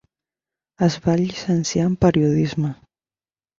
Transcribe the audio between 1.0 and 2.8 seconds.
va llicenciar en Periodisme.